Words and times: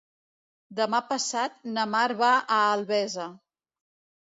Demà 0.79 1.01
passat 1.09 1.59
na 1.77 1.85
Mar 1.93 2.09
va 2.23 2.31
a 2.39 2.59
Albesa. 2.73 3.31